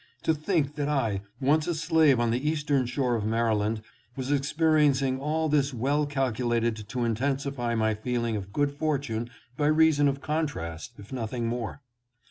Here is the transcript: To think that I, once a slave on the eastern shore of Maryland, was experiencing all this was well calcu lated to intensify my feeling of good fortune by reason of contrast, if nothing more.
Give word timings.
To 0.23 0.33
think 0.33 0.73
that 0.77 0.89
I, 0.89 1.21
once 1.39 1.67
a 1.67 1.75
slave 1.75 2.19
on 2.19 2.31
the 2.31 2.49
eastern 2.49 2.87
shore 2.87 3.13
of 3.13 3.23
Maryland, 3.23 3.83
was 4.15 4.31
experiencing 4.31 5.19
all 5.19 5.47
this 5.47 5.73
was 5.75 5.79
well 5.79 6.07
calcu 6.07 6.37
lated 6.43 6.87
to 6.87 7.05
intensify 7.05 7.75
my 7.75 7.93
feeling 7.93 8.35
of 8.35 8.51
good 8.51 8.71
fortune 8.71 9.29
by 9.57 9.67
reason 9.67 10.07
of 10.07 10.19
contrast, 10.19 10.93
if 10.97 11.13
nothing 11.13 11.45
more. 11.45 11.83